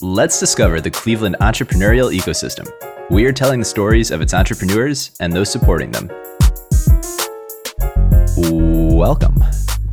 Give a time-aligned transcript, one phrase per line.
[0.00, 2.70] Let's discover the Cleveland entrepreneurial ecosystem.
[3.10, 6.08] We are telling the stories of its entrepreneurs and those supporting them.
[8.96, 9.42] Welcome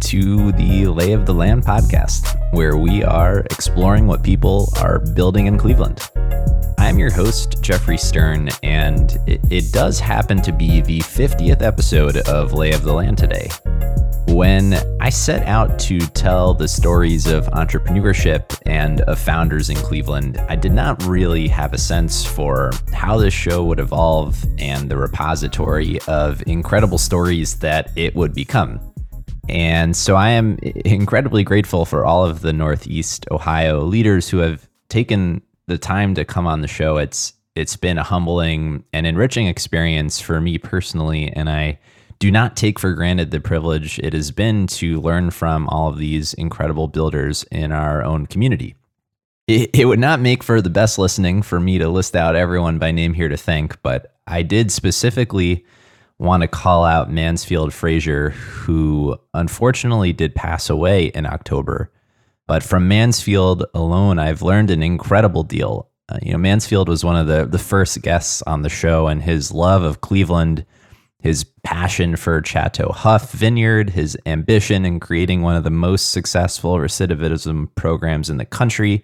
[0.01, 5.47] to the Lay of the Land podcast, where we are exploring what people are building
[5.47, 6.07] in Cleveland.
[6.95, 12.15] I'm your host, Jeffrey Stern, and it, it does happen to be the 50th episode
[12.29, 13.49] of Lay of the Land today.
[14.29, 20.37] When I set out to tell the stories of entrepreneurship and of founders in Cleveland,
[20.47, 24.95] I did not really have a sense for how this show would evolve and the
[24.95, 28.79] repository of incredible stories that it would become.
[29.49, 34.65] And so I am incredibly grateful for all of the Northeast Ohio leaders who have
[34.87, 36.97] taken the time to come on the show.
[36.97, 41.79] It's it's been a humbling and enriching experience for me personally, and I
[42.19, 45.97] do not take for granted the privilege it has been to learn from all of
[45.97, 48.75] these incredible builders in our own community.
[49.47, 52.79] It, it, would not make for the best listening for me to list out everyone
[52.79, 55.65] by name here to thank, but I did specifically
[56.17, 61.91] want to call out Mansfield Frazier, who unfortunately did pass away in October.
[62.47, 65.89] But from Mansfield alone, I've learned an incredible deal.
[66.07, 69.23] Uh, you know, Mansfield was one of the, the first guests on the show, and
[69.23, 70.65] his love of Cleveland
[71.25, 76.75] his passion for Chateau Hough Vineyard, his ambition in creating one of the most successful
[76.75, 79.03] recidivism programs in the country,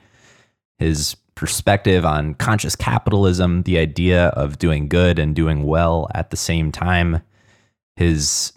[0.77, 6.37] his perspective on conscious capitalism, the idea of doing good and doing well at the
[6.37, 7.23] same time,
[7.95, 8.53] his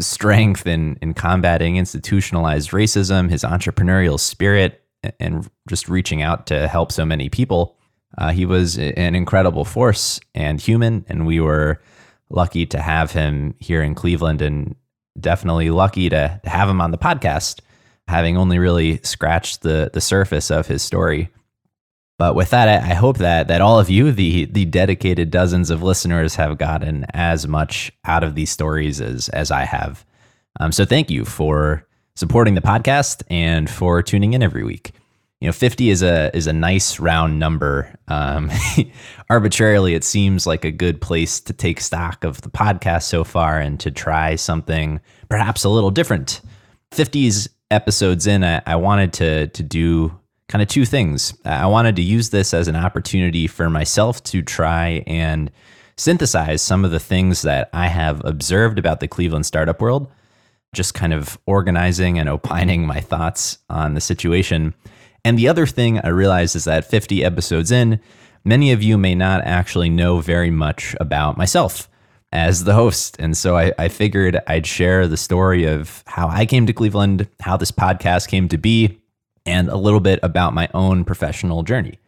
[0.00, 4.82] strength in, in combating institutionalized racism, his entrepreneurial spirit,
[5.20, 7.76] and just reaching out to help so many people.
[8.16, 11.80] Uh, he was an incredible force and human, and we were
[12.30, 14.74] lucky to have him here in Cleveland and
[15.20, 17.60] definitely lucky to have him on the podcast,
[18.06, 21.28] having only really scratched the the surface of his story.
[22.18, 25.82] But with that, I hope that that all of you, the the dedicated dozens of
[25.82, 30.04] listeners, have gotten as much out of these stories as as I have.
[30.60, 31.86] Um, so thank you for
[32.16, 34.90] supporting the podcast and for tuning in every week.
[35.40, 37.94] You know 50 is a is a nice round number.
[38.08, 38.50] Um,
[39.30, 43.60] arbitrarily it seems like a good place to take stock of the podcast so far
[43.60, 46.40] and to try something perhaps a little different.
[46.90, 50.18] 50's episodes in i, I wanted to to do
[50.48, 54.22] kind of two things uh, i wanted to use this as an opportunity for myself
[54.22, 55.50] to try and
[55.96, 60.10] synthesize some of the things that i have observed about the cleveland startup world
[60.74, 64.74] just kind of organizing and opining my thoughts on the situation
[65.24, 68.00] and the other thing I realized is that 50 episodes in,
[68.44, 71.88] many of you may not actually know very much about myself
[72.32, 73.16] as the host.
[73.18, 77.26] And so I, I, figured I'd share the story of how I came to Cleveland,
[77.40, 79.00] how this podcast came to be,
[79.48, 81.98] and a little bit about my own professional journey.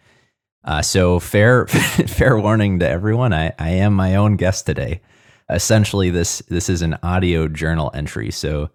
[0.65, 5.01] Uh, so fair fair warning to everyone, I, I am my own guest today.
[5.49, 8.31] Essentially, this this is an audio journal entry.
[8.31, 8.71] So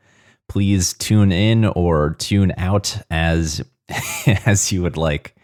[0.50, 3.64] please tune in or tune out as
[4.46, 5.36] as you would like.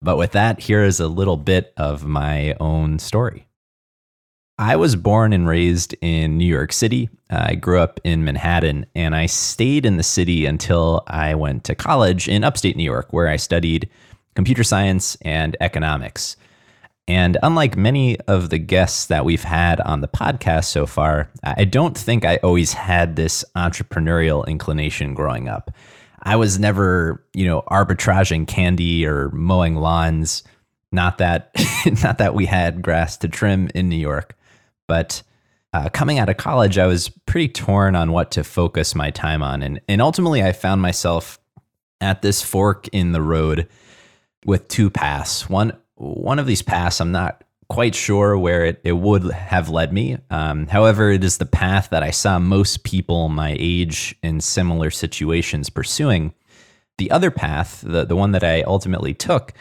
[0.00, 3.46] But with that, here is a little bit of my own story.
[4.58, 7.08] I was born and raised in New York City.
[7.30, 11.74] I grew up in Manhattan and I stayed in the city until I went to
[11.74, 13.88] college in upstate New York, where I studied
[14.34, 16.36] computer science and economics.
[17.08, 21.64] And unlike many of the guests that we've had on the podcast so far, I
[21.64, 25.72] don't think I always had this entrepreneurial inclination growing up.
[26.22, 30.44] I was never, you know, arbitraging candy or mowing lawns.
[30.92, 31.50] Not that,
[32.02, 34.36] not that we had grass to trim in New York,
[34.86, 35.22] but
[35.72, 39.42] uh, coming out of college, I was pretty torn on what to focus my time
[39.42, 41.38] on, and and ultimately, I found myself
[42.00, 43.68] at this fork in the road
[44.44, 45.48] with two paths.
[45.48, 49.94] One one of these paths, I'm not quite sure where it, it would have led
[49.94, 50.18] me.
[50.28, 54.90] Um, however, it is the path that I saw most people my age in similar
[54.90, 56.34] situations pursuing.
[56.98, 59.54] The other path, the, the one that I ultimately took,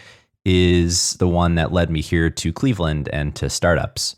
[0.43, 4.17] is the one that led me here to Cleveland and to startups.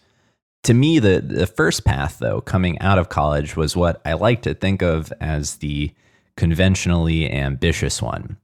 [0.63, 4.42] To me, the, the first path, though, coming out of college, was what I like
[4.44, 5.92] to think of as the
[6.38, 8.38] conventionally ambitious one.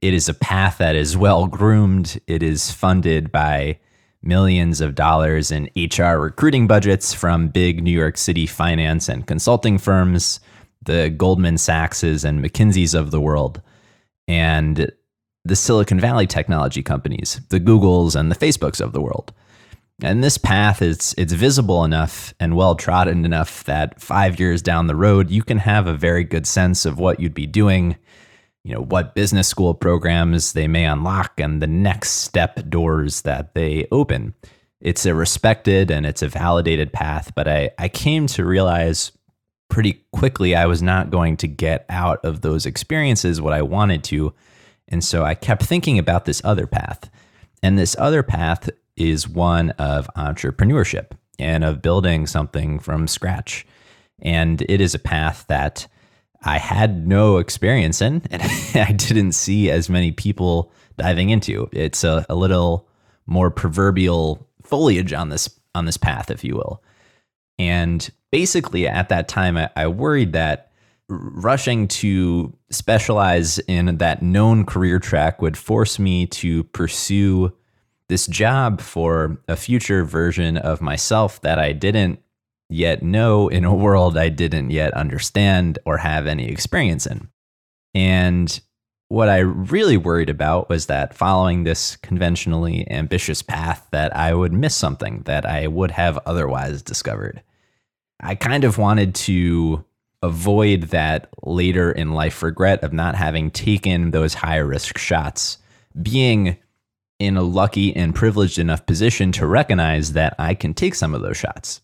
[0.00, 3.78] It is a path that is well groomed, it is funded by
[4.22, 9.78] millions of dollars in HR recruiting budgets from big New York City finance and consulting
[9.78, 10.40] firms,
[10.82, 13.60] the Goldman Sachs's and McKinsey's of the world,
[14.26, 14.90] and
[15.44, 19.32] the Silicon Valley technology companies, the Googles and the Facebooks of the world.
[20.02, 24.86] And this path is it's visible enough and well trodden enough that five years down
[24.86, 27.96] the road, you can have a very good sense of what you'd be doing
[28.68, 33.54] you know, what business school programs they may unlock and the next step doors that
[33.54, 34.34] they open.
[34.80, 39.10] It's a respected and it's a validated path, but I, I came to realize
[39.70, 44.04] pretty quickly I was not going to get out of those experiences what I wanted
[44.04, 44.34] to.
[44.86, 47.10] And so I kept thinking about this other path.
[47.62, 48.68] And this other path
[48.98, 53.66] is one of entrepreneurship and of building something from scratch.
[54.20, 55.86] And it is a path that
[56.42, 58.42] I had no experience in, and
[58.74, 61.68] I didn't see as many people diving into.
[61.72, 62.88] It's a, a little
[63.26, 66.82] more proverbial foliage on this on this path, if you will.
[67.58, 70.72] And basically, at that time, I, I worried that
[71.08, 77.52] rushing to specialize in that known career track would force me to pursue
[78.08, 82.20] this job for a future version of myself that I didn't
[82.70, 87.28] yet know in a world I didn't yet understand or have any experience in.
[87.94, 88.60] And
[89.08, 94.52] what I really worried about was that following this conventionally ambitious path that I would
[94.52, 97.42] miss something that I would have otherwise discovered.
[98.20, 99.84] I kind of wanted to
[100.22, 105.58] avoid that later in life regret of not having taken those high risk shots,
[106.02, 106.58] being
[107.18, 111.22] in a lucky and privileged enough position to recognize that I can take some of
[111.22, 111.80] those shots.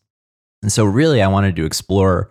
[0.62, 2.30] And so, really, I wanted to explore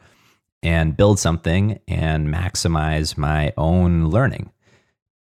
[0.62, 4.52] and build something and maximize my own learning.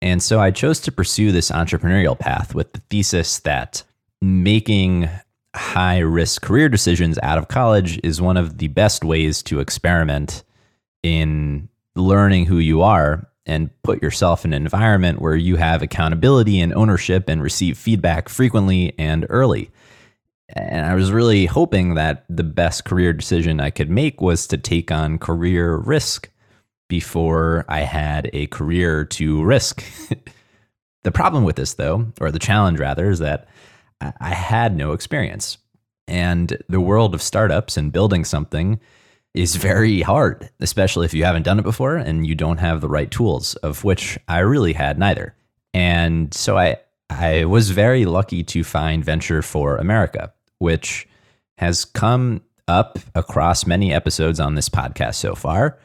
[0.01, 3.83] And so, I chose to pursue this entrepreneurial path with the thesis that
[4.21, 5.09] making
[5.55, 10.43] high risk career decisions out of college is one of the best ways to experiment
[11.03, 16.61] in learning who you are and put yourself in an environment where you have accountability
[16.61, 19.69] and ownership and receive feedback frequently and early.
[20.49, 24.57] And I was really hoping that the best career decision I could make was to
[24.57, 26.29] take on career risk
[26.89, 29.83] before I had a career to risk.
[31.03, 33.47] the problem with this, though, or the challenge rather, is that
[33.99, 35.57] I had no experience.
[36.07, 38.79] And the world of startups and building something
[39.33, 42.89] is very hard, especially if you haven't done it before and you don't have the
[42.89, 45.35] right tools, of which I really had neither.
[45.73, 46.77] And so I,
[47.09, 51.07] I was very lucky to find Venture for America, which
[51.57, 55.79] has come up across many episodes on this podcast so far.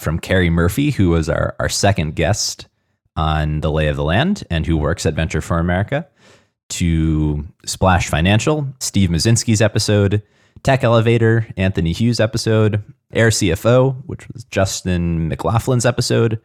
[0.00, 2.68] From Carrie Murphy, who was our, our second guest
[3.16, 6.06] on The Lay of the Land and who works at Venture for America,
[6.68, 10.22] to Splash Financial, Steve Mazinski's episode,
[10.62, 12.82] Tech Elevator, Anthony Hughes episode,
[13.12, 16.40] Air CFO, which was Justin McLaughlin's episode,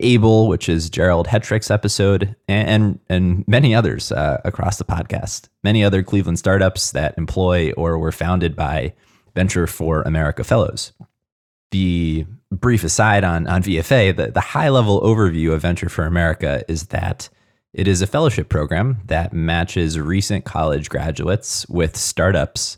[0.00, 5.48] Able, which is Gerald Hetrick's episode, and and, many others uh, across the podcast.
[5.62, 8.94] Many other Cleveland startups that employ or were founded by
[9.34, 10.92] Venture for America fellows.
[11.70, 16.64] The brief aside on, on VFA, the, the high level overview of Venture for America
[16.68, 17.28] is that
[17.72, 22.76] it is a fellowship program that matches recent college graduates with startups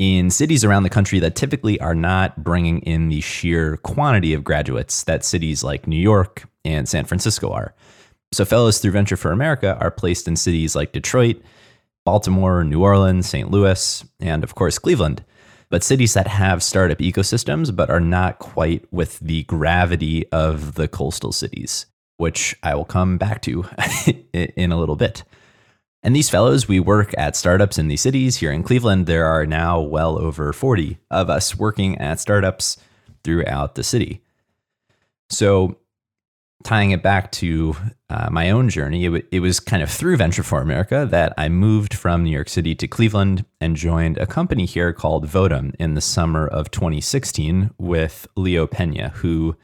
[0.00, 4.42] in cities around the country that typically are not bringing in the sheer quantity of
[4.42, 7.74] graduates that cities like New York and San Francisco are.
[8.32, 11.42] So, fellows through Venture for America are placed in cities like Detroit,
[12.06, 13.50] Baltimore, New Orleans, St.
[13.50, 15.22] Louis, and of course, Cleveland.
[15.68, 20.88] But cities that have startup ecosystems but are not quite with the gravity of the
[20.88, 21.84] coastal cities,
[22.16, 23.66] which I will come back to
[24.32, 25.24] in a little bit.
[26.02, 28.36] And these fellows, we work at startups in these cities.
[28.36, 32.78] Here in Cleveland, there are now well over 40 of us working at startups
[33.22, 34.22] throughout the city.
[35.28, 35.76] So,
[36.64, 37.76] tying it back to
[38.08, 41.32] uh, my own journey, it, w- it was kind of through Venture for America that
[41.38, 45.74] I moved from New York City to Cleveland and joined a company here called Votem
[45.78, 49.56] in the summer of 2016 with Leo Pena, who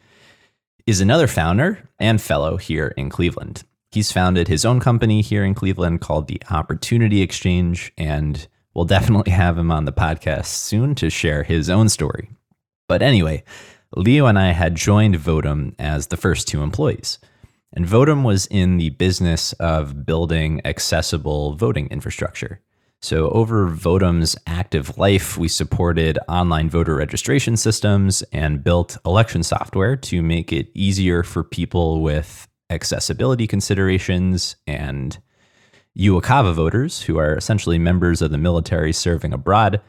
[0.87, 3.65] is another founder and fellow here in Cleveland.
[3.97, 9.33] He's founded his own company here in Cleveland called the Opportunity Exchange, and we'll definitely
[9.33, 12.29] have him on the podcast soon to share his own story.
[12.89, 13.43] But anyway,
[13.97, 17.19] Leo and I had joined Votem as the first two employees.
[17.73, 22.61] And Votem was in the business of building accessible voting infrastructure.
[23.01, 29.97] So, over Votem's active life, we supported online voter registration systems and built election software
[29.97, 35.19] to make it easier for people with accessibility considerations and
[35.97, 39.81] UOCAVA voters, who are essentially members of the military serving abroad,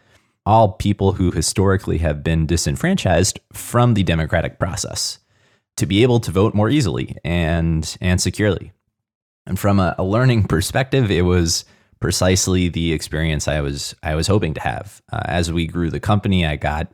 [0.45, 5.19] all people who historically have been disenfranchised from the democratic process,
[5.75, 8.71] to be able to vote more easily and, and securely.
[9.45, 11.65] And from a, a learning perspective, it was
[11.99, 15.01] precisely the experience I was I was hoping to have.
[15.11, 16.91] Uh, as we grew the company, I got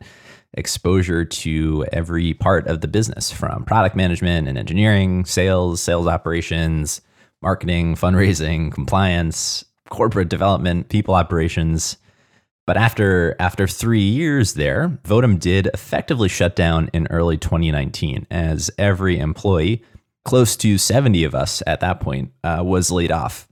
[0.53, 7.01] exposure to every part of the business from product management and engineering, sales, sales operations,
[7.41, 11.97] marketing, fundraising, compliance, corporate development, people operations.
[12.65, 18.71] But after after 3 years there, Votem did effectively shut down in early 2019 as
[18.77, 19.83] every employee,
[20.23, 23.49] close to 70 of us at that point, uh, was laid off.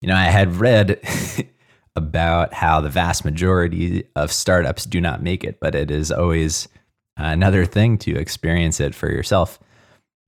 [0.00, 0.98] You know, I had read
[1.94, 6.68] about how the vast majority of startups do not make it, but it is always
[7.16, 9.58] another thing to experience it for yourself.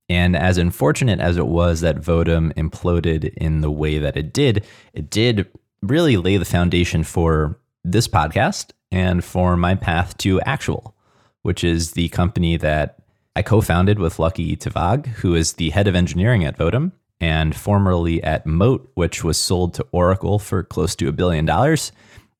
[0.07, 4.63] And as unfortunate as it was that Votem imploded in the way that it did,
[4.93, 5.47] it did
[5.81, 10.95] really lay the foundation for this podcast and for my path to Actual,
[11.41, 12.99] which is the company that
[13.35, 17.55] I co founded with Lucky Tavag, who is the head of engineering at Votem and
[17.55, 21.91] formerly at Moat, which was sold to Oracle for close to a billion dollars,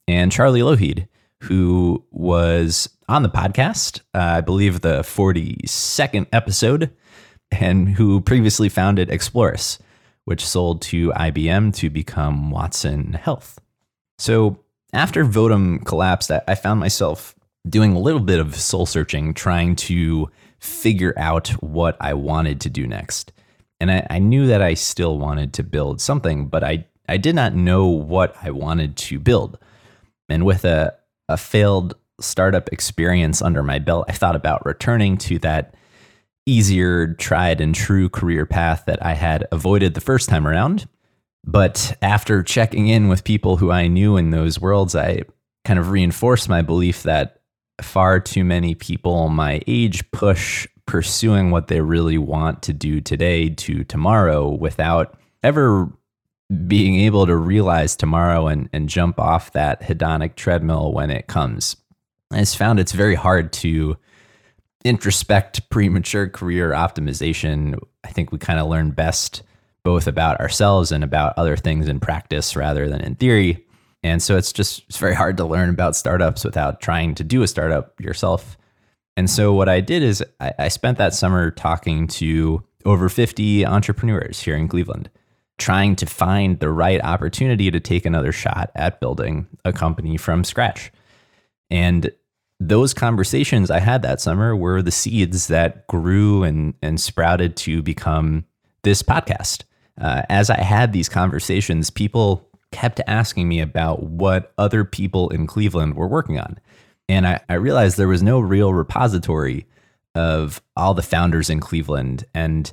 [0.07, 1.07] and Charlie Lougheed,
[1.41, 6.91] who was on the podcast, uh, I believe the 42nd episode,
[7.51, 9.79] and who previously founded Explorys,
[10.25, 13.59] which sold to IBM to become Watson Health.
[14.17, 14.59] So
[14.93, 17.35] after Votem collapsed, I found myself
[17.67, 20.29] doing a little bit of soul searching, trying to
[20.59, 23.31] figure out what I wanted to do next.
[23.79, 27.35] And I, I knew that I still wanted to build something, but I, I did
[27.35, 29.57] not know what I wanted to build.
[30.29, 30.95] And with a,
[31.27, 35.75] a failed startup experience under my belt, I thought about returning to that
[36.45, 40.87] easier, tried and true career path that I had avoided the first time around.
[41.43, 45.23] But after checking in with people who I knew in those worlds, I
[45.63, 47.41] kind of reinforced my belief that
[47.81, 53.49] far too many people my age push pursuing what they really want to do today
[53.49, 55.91] to tomorrow without ever
[56.67, 61.75] being able to realize tomorrow and, and jump off that hedonic treadmill when it comes.
[62.31, 63.97] I just found it's very hard to
[64.83, 67.79] introspect premature career optimization.
[68.03, 69.41] I think we kind of learn best
[69.83, 73.65] both about ourselves and about other things in practice rather than in theory.
[74.03, 77.41] And so it's just it's very hard to learn about startups without trying to do
[77.41, 78.57] a startup yourself.
[79.17, 83.65] And so what I did is I, I spent that summer talking to over 50
[83.65, 85.09] entrepreneurs here in Cleveland,
[85.57, 90.43] trying to find the right opportunity to take another shot at building a company from
[90.43, 90.91] scratch.
[91.69, 92.11] And
[92.59, 97.81] those conversations I had that summer were the seeds that grew and, and sprouted to
[97.81, 98.45] become
[98.83, 99.63] this podcast.
[99.99, 105.47] Uh, as I had these conversations, people kept asking me about what other people in
[105.47, 106.57] Cleveland were working on.
[107.07, 109.65] And I, I realized there was no real repository
[110.15, 112.25] of all the founders in Cleveland.
[112.33, 112.71] And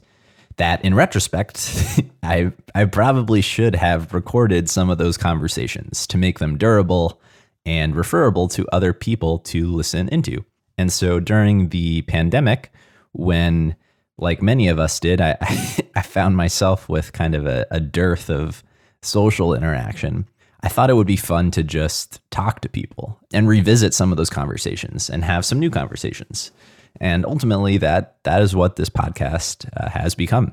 [0.56, 6.38] that in retrospect, I, I probably should have recorded some of those conversations to make
[6.38, 7.20] them durable
[7.64, 10.44] and referable to other people to listen into.
[10.78, 12.72] And so during the pandemic,
[13.12, 13.76] when
[14.18, 15.36] like many of us did, I,
[15.94, 18.62] I found myself with kind of a, a dearth of
[19.02, 20.26] social interaction.
[20.62, 24.16] I thought it would be fun to just talk to people and revisit some of
[24.16, 26.52] those conversations and have some new conversations.
[27.00, 30.52] And ultimately, that that is what this podcast uh, has become.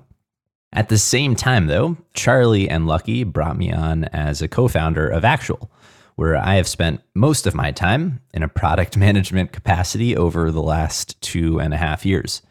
[0.72, 5.26] At the same time, though, Charlie and Lucky brought me on as a co-founder of
[5.26, 5.72] Actual,
[6.16, 10.62] where I have spent most of my time in a product management capacity over the
[10.62, 12.42] last two and a half years.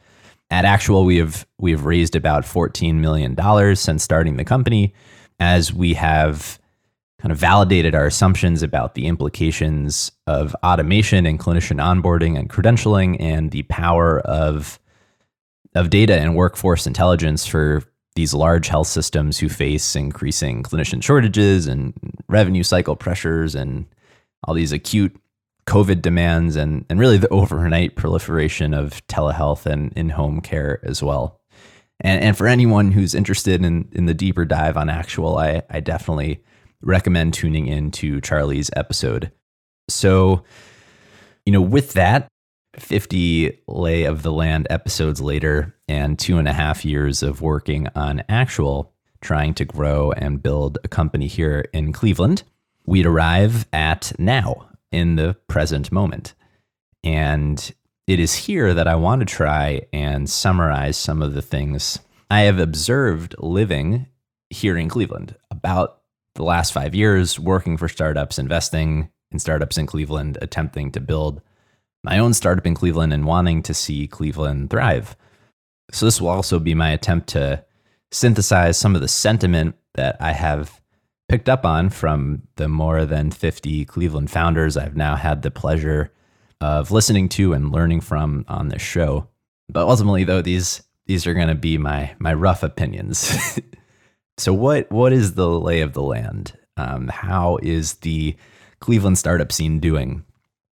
[0.50, 3.36] At Actual, we have we have raised about $14 million
[3.76, 4.94] since starting the company,
[5.40, 6.58] as we have
[7.20, 13.16] kind of validated our assumptions about the implications of automation and clinician onboarding and credentialing
[13.20, 14.78] and the power of
[15.74, 17.82] of data and workforce intelligence for
[18.14, 21.94] these large health systems who face increasing clinician shortages and
[22.28, 23.86] revenue cycle pressures and
[24.44, 25.14] all these acute
[25.66, 31.02] COVID demands and, and really the overnight proliferation of telehealth and in home care as
[31.02, 31.40] well.
[32.00, 35.80] And, and for anyone who's interested in, in the deeper dive on actual, I, I
[35.80, 36.42] definitely
[36.82, 39.32] recommend tuning in to Charlie's episode.
[39.88, 40.44] So,
[41.44, 42.28] you know, with that,
[42.76, 47.88] 50 lay of the land episodes later, and two and a half years of working
[47.94, 52.44] on actual trying to grow and build a company here in Cleveland,
[52.86, 56.34] we'd arrive at now in the present moment.
[57.02, 57.72] And
[58.06, 61.98] it is here that I want to try and summarize some of the things
[62.30, 64.06] I have observed living
[64.50, 65.97] here in Cleveland about
[66.38, 71.42] the last five years working for startups, investing in startups in Cleveland, attempting to build
[72.04, 75.16] my own startup in Cleveland and wanting to see Cleveland thrive.
[75.90, 77.64] So, this will also be my attempt to
[78.12, 80.80] synthesize some of the sentiment that I have
[81.28, 86.12] picked up on from the more than 50 Cleveland founders I've now had the pleasure
[86.60, 89.26] of listening to and learning from on this show.
[89.68, 93.58] But ultimately, though, these these are going to be my my rough opinions.
[94.38, 96.56] so, what what is the lay of the land?
[96.76, 98.36] Um, how is the
[98.80, 100.24] Cleveland startup scene doing?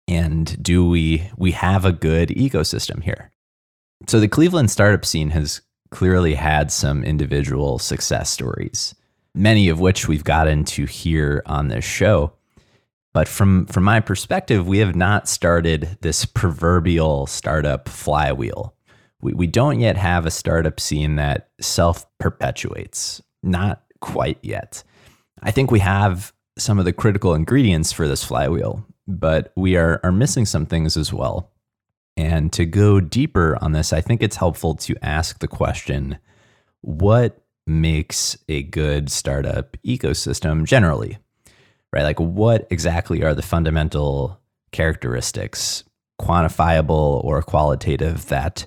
[0.08, 3.30] And do we we have a good ecosystem here?
[4.08, 8.96] So, the Cleveland startup scene has clearly had some individual success stories,
[9.34, 12.32] many of which we've gotten to hear on this show.
[13.12, 18.74] But from from my perspective, we have not started this proverbial startup flywheel.
[19.20, 23.22] We, we don't yet have a startup scene that self perpetuates.
[23.42, 24.82] Not quite yet.
[25.42, 30.00] I think we have some of the critical ingredients for this flywheel, but we are,
[30.04, 31.50] are missing some things as well.
[32.16, 36.18] And to go deeper on this, I think it's helpful to ask the question
[36.82, 41.18] what makes a good startup ecosystem generally?
[41.92, 42.02] Right?
[42.02, 44.40] Like, what exactly are the fundamental
[44.72, 45.84] characteristics,
[46.20, 48.66] quantifiable or qualitative, that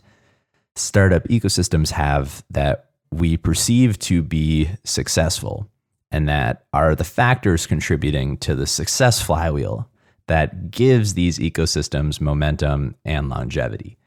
[0.75, 5.69] startup ecosystems have that we perceive to be successful
[6.11, 9.89] and that are the factors contributing to the success flywheel
[10.27, 13.97] that gives these ecosystems momentum and longevity.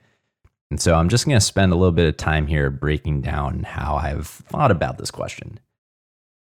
[0.71, 3.63] And so I'm just going to spend a little bit of time here breaking down
[3.63, 5.61] how I've thought about this question.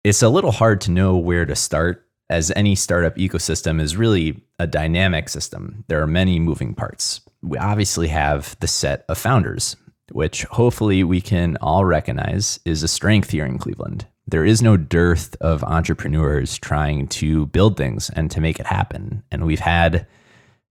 [0.03, 4.43] It's a little hard to know where to start, as any startup ecosystem is really
[4.59, 5.85] a dynamic system.
[5.89, 7.21] There are many moving parts.
[7.43, 9.77] We obviously have the set of founders,
[10.13, 14.77] which hopefully we can all recognize is a strength here in Cleveland there is no
[14.77, 19.25] dearth of entrepreneurs trying to build things and to make it happen.
[19.31, 20.07] And we've had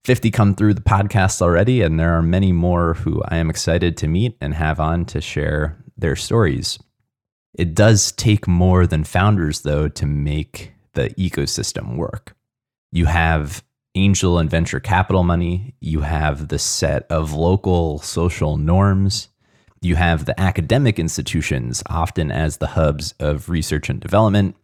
[0.04, 3.98] 50 come through the podcast already, and there are many more who I am excited
[3.98, 6.78] to meet and have on to share their stories.
[7.52, 12.34] It does take more than founders, though, to make the ecosystem work.
[12.92, 13.62] You have
[13.94, 19.28] angel and venture capital money, you have the set of local social norms,
[19.82, 24.56] you have the academic institutions, often as the hubs of research and development.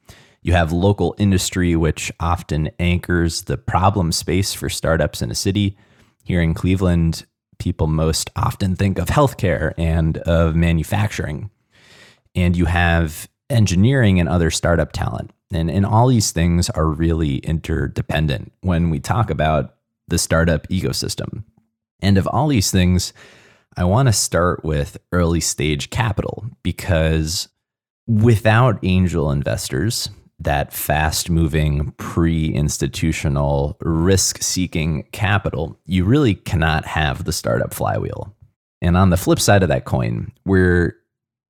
[0.43, 5.77] You have local industry, which often anchors the problem space for startups in a city.
[6.23, 7.25] Here in Cleveland,
[7.59, 11.51] people most often think of healthcare and of manufacturing.
[12.35, 15.31] And you have engineering and other startup talent.
[15.53, 19.77] And, and all these things are really interdependent when we talk about
[20.09, 21.45] the startup ecosystem.
[22.01, 23.13] And of all these things,
[23.77, 27.49] I want to start with early stage capital because
[28.07, 30.09] without angel investors,
[30.39, 38.35] that fast moving, pre institutional, risk seeking capital, you really cannot have the startup flywheel.
[38.81, 40.97] And on the flip side of that coin, where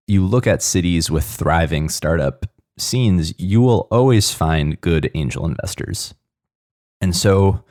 [0.06, 2.46] you look at cities with thriving startup
[2.78, 6.14] scenes, you will always find good angel investors.
[7.00, 7.64] And so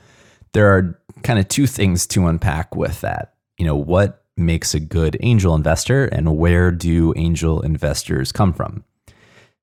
[0.54, 3.36] there are kind of two things to unpack with that.
[3.58, 8.84] You know, what makes a good angel investor and where do angel investors come from?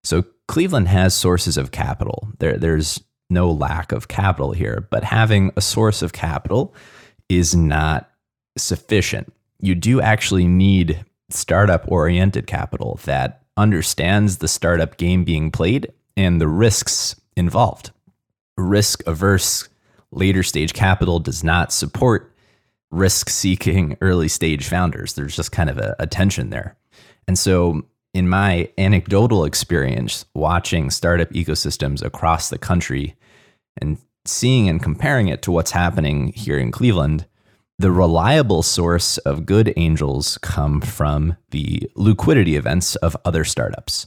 [0.04, 2.28] So Cleveland has sources of capital.
[2.38, 6.74] There, there's no lack of capital here, but having a source of capital
[7.28, 8.11] is not
[8.58, 9.32] sufficient.
[9.61, 16.40] You do actually need startup oriented capital that understands the startup game being played and
[16.40, 17.90] the risks involved.
[18.56, 19.68] Risk averse
[20.11, 22.32] later stage capital does not support
[22.92, 25.14] risk seeking early stage founders.
[25.14, 26.76] There's just kind of a, a tension there.
[27.26, 27.83] And so,
[28.14, 33.16] in my anecdotal experience watching startup ecosystems across the country
[33.81, 37.26] and seeing and comparing it to what's happening here in Cleveland,
[37.78, 44.07] the reliable source of good angels come from the liquidity events of other startups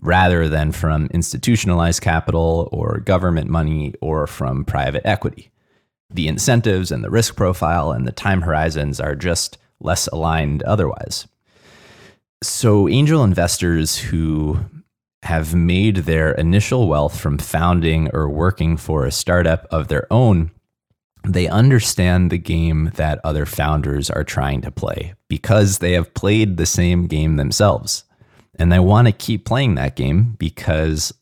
[0.00, 5.50] rather than from institutionalized capital or government money or from private equity
[6.10, 11.26] the incentives and the risk profile and the time horizons are just less aligned otherwise.
[12.42, 14.58] So, angel investors who
[15.22, 20.50] have made their initial wealth from founding or working for a startup of their own,
[21.24, 26.56] they understand the game that other founders are trying to play because they have played
[26.56, 28.04] the same game themselves.
[28.58, 31.12] And they want to keep playing that game because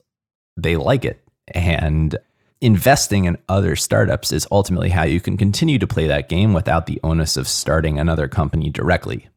[0.57, 1.21] they like it.
[1.49, 2.17] And
[2.65, 6.87] investing in other startups is ultimately how you can continue to play that game without
[6.87, 9.29] the onus of starting another company directly.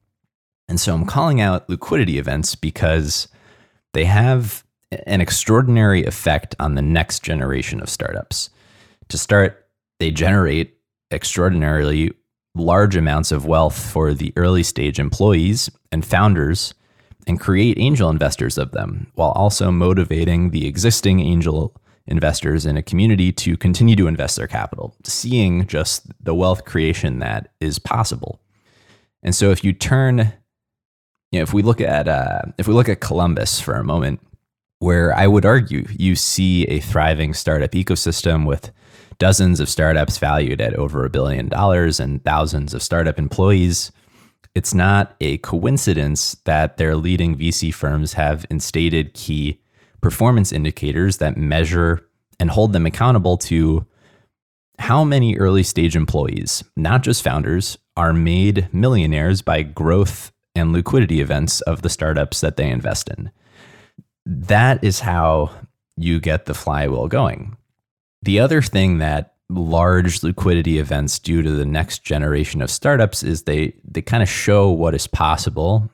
[0.70, 3.28] And so I'm calling out liquidity events because
[3.94, 4.64] they have
[5.06, 8.50] an extraordinary effect on the next generation of startups.
[9.10, 9.68] To start,
[10.00, 10.78] they generate
[11.12, 12.14] extraordinarily
[12.56, 16.74] large amounts of wealth for the early stage employees and founders
[17.28, 21.76] and create angel investors of them while also motivating the existing angel
[22.08, 27.20] investors in a community to continue to invest their capital, seeing just the wealth creation
[27.20, 28.42] that is possible.
[29.24, 30.34] And so if you turn,
[31.32, 34.22] you know, if we look at uh, if we look at Columbus for a moment,
[34.80, 38.72] where I would argue you see a thriving startup ecosystem with
[39.18, 43.92] dozens of startups valued at over a billion dollars and thousands of startup employees.
[44.54, 49.60] It's not a coincidence that their leading VC firms have instated key
[50.02, 52.08] performance indicators that measure
[52.40, 53.86] and hold them accountable to
[54.80, 61.20] how many early stage employees, not just founders, are made millionaires by growth and liquidity
[61.20, 63.32] events of the startups that they invest in.
[64.26, 65.52] That is how
[65.96, 67.58] you get the flywheel going.
[68.22, 73.44] The other thing that large liquidity events do to the next generation of startups is
[73.44, 75.90] they they kind of show what is possible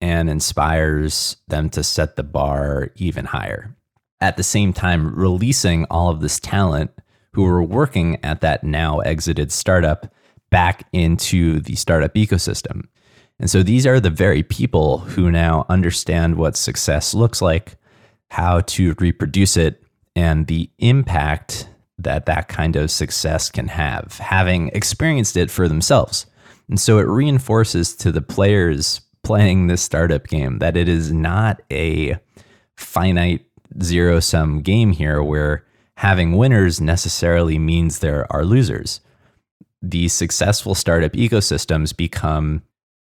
[0.00, 3.74] and inspires them to set the bar even higher.
[4.20, 6.90] At the same time, releasing all of this talent
[7.32, 10.12] who were working at that now exited startup
[10.50, 12.86] back into the startup ecosystem.
[13.38, 17.76] And so these are the very people who now understand what success looks like,
[18.30, 19.82] how to reproduce it,
[20.16, 26.26] and the impact that that kind of success can have, having experienced it for themselves.
[26.68, 31.60] And so it reinforces to the players playing this startup game that it is not
[31.70, 32.16] a
[32.78, 33.44] finite
[33.82, 35.66] zero sum game here where
[35.98, 39.02] having winners necessarily means there are losers.
[39.82, 42.62] These successful startup ecosystems become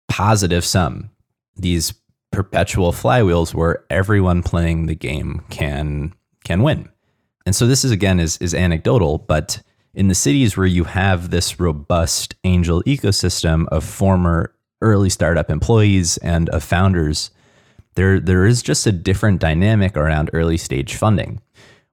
[0.08, 1.10] positive sum.
[1.56, 1.92] These
[2.32, 6.88] perpetual flywheels where everyone playing the game can can win.
[7.44, 9.60] And so this is again is is anecdotal, but
[9.92, 16.16] in the cities where you have this robust angel ecosystem of former early startup employees
[16.18, 17.30] and of founders,
[17.94, 21.40] there there is just a different dynamic around early stage funding.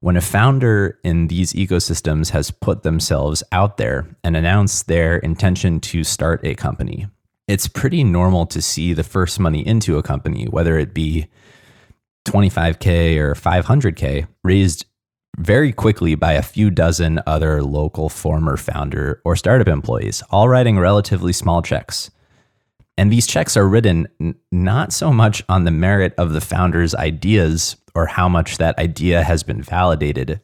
[0.02, 5.80] When a founder in these ecosystems has put themselves out there and announced their intention
[5.82, 7.08] to start a company,
[7.48, 11.28] it's pretty normal to see the first money into a company, whether it be
[12.26, 14.86] 25K or 500K, raised
[15.38, 20.78] very quickly by a few dozen other local former founder or startup employees, all writing
[20.78, 22.10] relatively small checks.
[22.98, 26.96] And these checks are written n- not so much on the merit of the founder's
[26.96, 30.42] ideas or how much that idea has been validated,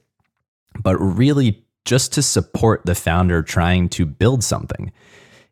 [0.82, 4.92] but really just to support the founder trying to build something.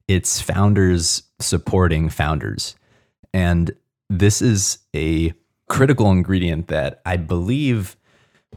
[0.08, 2.76] It's founders supporting founders.
[3.34, 3.72] And
[4.10, 5.34] this is a
[5.68, 7.96] critical ingredient that I believe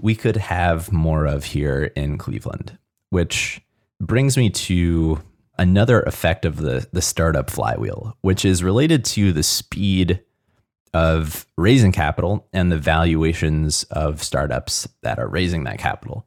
[0.01, 2.79] we could have more of here in Cleveland,
[3.11, 3.61] which
[4.01, 5.21] brings me to
[5.59, 10.21] another effect of the, the startup flywheel, which is related to the speed
[10.95, 16.27] of raising capital and the valuations of startups that are raising that capital.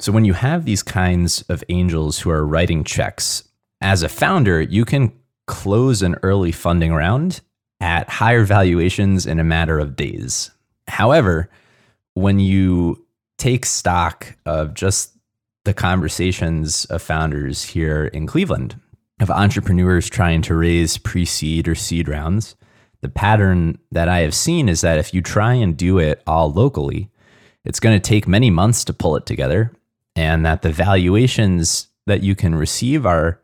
[0.00, 3.48] So, when you have these kinds of angels who are writing checks,
[3.80, 5.12] as a founder, you can
[5.46, 7.40] close an early funding round
[7.80, 10.50] at higher valuations in a matter of days.
[10.86, 11.48] However,
[12.14, 13.04] when you
[13.38, 15.17] take stock of just
[15.68, 18.80] the conversations of founders here in Cleveland,
[19.20, 22.56] of entrepreneurs trying to raise pre seed or seed rounds,
[23.02, 26.50] the pattern that I have seen is that if you try and do it all
[26.50, 27.10] locally,
[27.66, 29.70] it's going to take many months to pull it together,
[30.16, 33.38] and that the valuations that you can receive are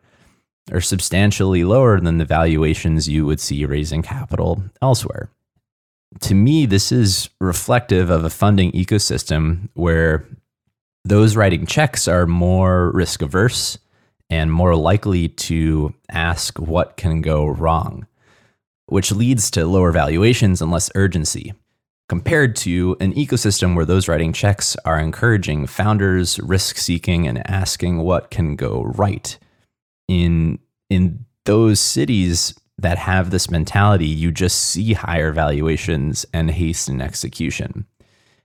[0.72, 5.28] are substantially lower than the valuations you would see raising capital elsewhere.
[6.20, 10.24] To me, this is reflective of a funding ecosystem where
[11.04, 13.78] those writing checks are more risk averse
[14.30, 18.06] and more likely to ask what can go wrong,
[18.86, 21.52] which leads to lower valuations and less urgency,
[22.08, 27.98] compared to an ecosystem where those writing checks are encouraging founders, risk seeking, and asking
[27.98, 29.38] what can go right.
[30.08, 36.88] In, in those cities, that have this mentality, you just see higher valuations and haste
[36.88, 37.86] in execution.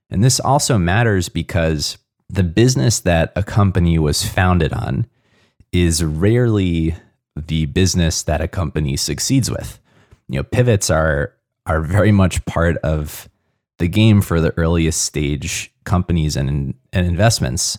[0.09, 1.97] And this also matters because
[2.29, 5.07] the business that a company was founded on
[5.71, 6.95] is rarely
[7.35, 9.79] the business that a company succeeds with.
[10.27, 11.33] You know, pivots are
[11.65, 13.29] are very much part of
[13.77, 17.77] the game for the earliest stage companies and, and investments.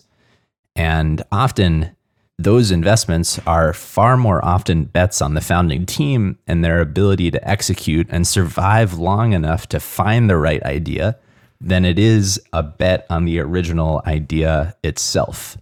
[0.75, 1.95] And often
[2.39, 7.47] those investments are far more often bets on the founding team and their ability to
[7.47, 11.17] execute and survive long enough to find the right idea
[11.61, 15.57] than it is a bet on the original idea itself.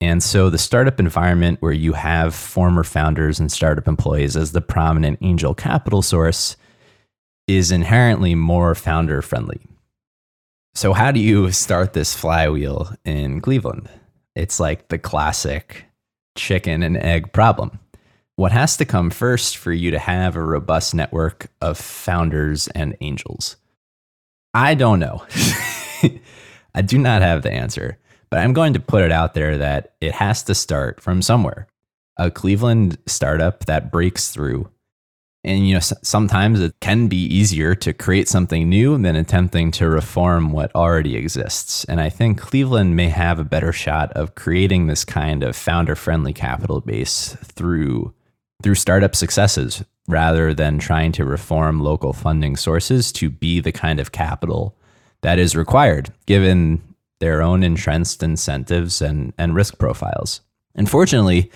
[0.00, 4.60] And so the startup environment where you have former founders and startup employees as the
[4.60, 6.56] prominent angel capital source
[7.46, 9.60] is inherently more founder friendly.
[10.74, 13.90] So, how do you start this flywheel in Cleveland?
[14.36, 15.84] It's like the classic
[16.36, 17.80] chicken and egg problem.
[18.36, 22.96] What has to come first for you to have a robust network of founders and
[23.00, 23.56] angels?
[24.54, 25.24] I don't know.
[26.74, 27.98] I do not have the answer,
[28.30, 31.66] but I'm going to put it out there that it has to start from somewhere.
[32.16, 34.70] A Cleveland startup that breaks through.
[35.42, 39.88] And, you know, sometimes it can be easier to create something new than attempting to
[39.88, 41.84] reform what already exists.
[41.84, 45.94] And I think Cleveland may have a better shot of creating this kind of founder
[45.94, 48.14] friendly capital base through
[48.62, 54.00] through startup successes rather than trying to reform local funding sources to be the kind
[54.00, 54.76] of capital
[55.22, 56.82] that is required given
[57.20, 60.40] their own entrenched incentives and, and risk profiles.
[60.74, 61.50] Unfortunately,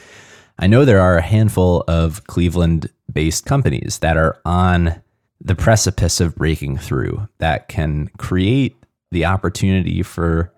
[0.58, 5.00] I know there are a handful of Cleveland based companies that are on
[5.40, 8.76] the precipice of breaking through that can create
[9.10, 10.52] the opportunity for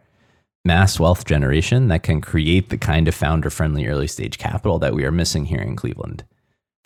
[0.65, 4.95] mass wealth generation that can create the kind of founder friendly early stage capital that
[4.95, 6.25] we are missing here in Cleveland.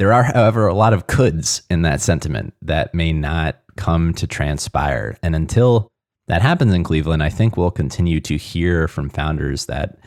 [0.01, 4.27] There are, however, a lot of coulds in that sentiment that may not come to
[4.27, 5.19] transpire.
[5.23, 5.89] And until
[6.27, 9.99] that happens in Cleveland, I think we'll continue to hear from founders that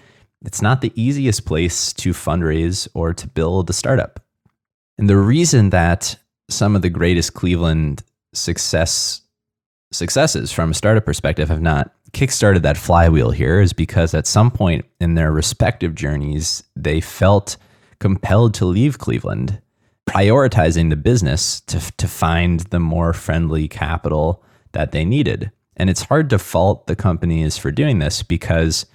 [0.43, 4.19] it's not the easiest place to fundraise or to build a startup.
[4.97, 6.15] And the reason that
[6.49, 8.01] some of the greatest Cleveland
[8.33, 9.21] success
[9.91, 14.49] successes from a startup perspective have not kickstarted that flywheel here is because at some
[14.49, 17.57] point in their respective journeys, they felt
[17.99, 19.59] compelled to leave Cleveland
[20.07, 25.51] prioritizing the business to, to find the more friendly capital that they needed.
[25.77, 28.85] And it's hard to fault the companies for doing this because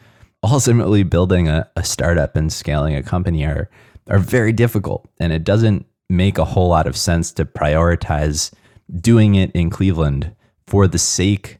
[0.42, 3.68] ultimately building a, a startup and scaling a company are,
[4.08, 5.08] are very difficult.
[5.18, 8.52] And it doesn't make a whole lot of sense to prioritize
[9.00, 10.34] doing it in Cleveland
[10.66, 11.58] for the sake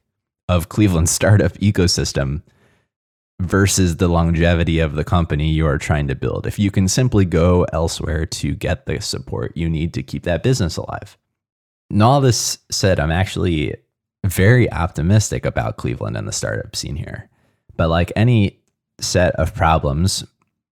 [0.48, 2.42] of Cleveland's startup ecosystem
[3.40, 6.46] versus the longevity of the company you are trying to build.
[6.46, 10.42] If you can simply go elsewhere to get the support you need to keep that
[10.42, 11.16] business alive.
[11.90, 13.76] And all this said, I'm actually
[14.24, 17.30] very optimistic about Cleveland and the startup scene here.
[17.76, 18.58] But like any
[19.00, 20.24] set of problems,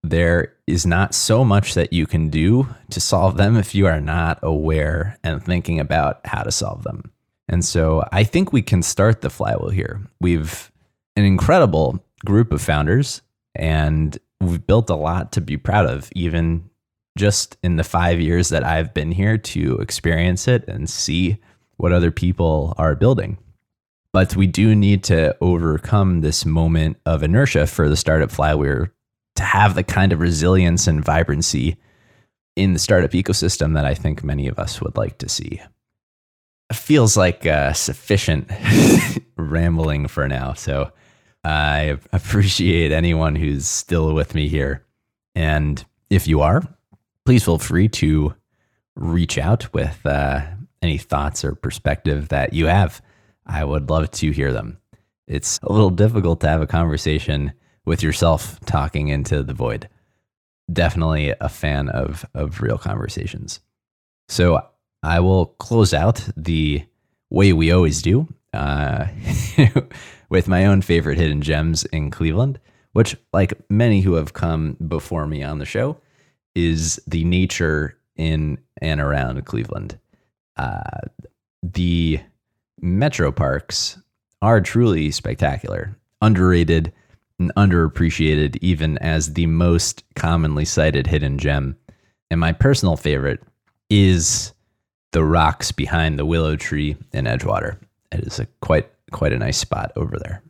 [0.03, 4.01] there is not so much that you can do to solve them if you are
[4.01, 7.13] not aware and thinking about how to solve them.
[7.49, 10.03] And so I think we can start the flywheel here.
[10.21, 10.71] We've
[11.15, 13.23] an incredible group of founders,
[13.55, 16.69] and we've built a lot to be proud of, even
[17.17, 21.39] just in the five years that I've been here to experience it and see
[21.77, 23.39] what other people are building.
[24.13, 28.87] But we do need to overcome this moment of inertia for the startup flywheel
[29.37, 31.77] to have the kind of resilience and vibrancy
[32.55, 35.61] in the startup ecosystem that I think many of us would like to see.
[36.71, 38.51] It feels like uh, sufficient
[39.37, 40.55] rambling for now.
[40.55, 40.91] So
[41.47, 44.85] I appreciate anyone who's still with me here.
[45.37, 46.61] And if you are,
[47.25, 48.35] please feel free to
[48.97, 50.41] reach out with uh,
[50.83, 53.01] any thoughts or perspective that you have.
[53.47, 54.79] I would love to hear them.
[55.29, 57.53] It's a little difficult to have a conversation
[57.85, 59.89] with yourself talking into the void.
[60.73, 63.61] Definitely a fan of, of real conversations.
[64.29, 64.67] So
[65.05, 66.85] I will close out the
[67.31, 68.27] way we always do.
[68.57, 69.09] Uh,
[70.29, 72.59] with my own favorite hidden gems in Cleveland,
[72.93, 75.99] which, like many who have come before me on the show,
[76.55, 79.99] is the nature in and around Cleveland.
[80.57, 81.01] Uh,
[81.63, 82.19] the
[82.81, 83.99] metro parks
[84.41, 86.93] are truly spectacular, underrated
[87.39, 91.77] and underappreciated, even as the most commonly cited hidden gem.
[92.31, 93.43] And my personal favorite
[93.91, 94.53] is
[95.13, 97.79] the rocks behind the willow tree in Edgewater.
[98.19, 100.43] It is a quite quite a nice spot over there.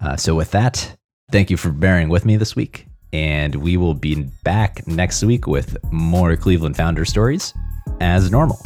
[0.00, 0.96] Uh, so, with that,
[1.32, 2.86] thank you for bearing with me this week.
[3.12, 7.54] And we will be back next week with more Cleveland founder stories
[8.00, 8.60] as normal.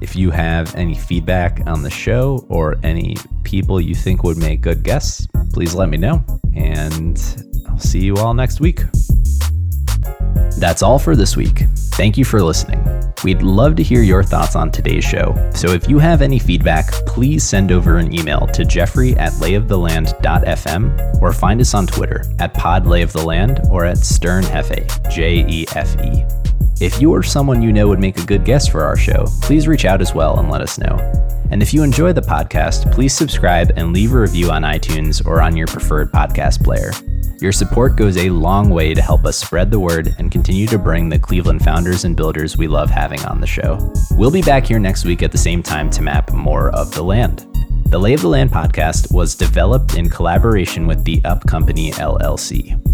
[0.00, 4.60] If you have any feedback on the show or any people you think would make
[4.60, 6.24] good guests, please let me know.
[6.54, 7.20] And
[7.68, 8.80] I'll see you all next week.
[10.58, 11.64] That's all for this week.
[11.94, 12.82] Thank you for listening.
[13.22, 16.90] We'd love to hear your thoughts on today's show, so if you have any feedback,
[17.06, 22.52] please send over an email to jeffrey at layoftheland.fm or find us on Twitter at
[22.54, 26.53] podlayoftheland or at sternjefe, J-E-F-E.
[26.80, 29.68] If you or someone you know would make a good guest for our show, please
[29.68, 30.96] reach out as well and let us know.
[31.50, 35.40] And if you enjoy the podcast, please subscribe and leave a review on iTunes or
[35.40, 36.90] on your preferred podcast player.
[37.40, 40.78] Your support goes a long way to help us spread the word and continue to
[40.78, 43.78] bring the Cleveland founders and builders we love having on the show.
[44.12, 47.02] We'll be back here next week at the same time to map more of the
[47.02, 47.46] land.
[47.86, 52.93] The Lay of the Land podcast was developed in collaboration with the Up Company LLC.